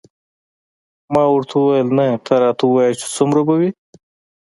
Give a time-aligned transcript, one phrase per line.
[1.13, 2.05] ما ورته وویل نه
[2.41, 3.69] راته ووایه چې څومره به وي.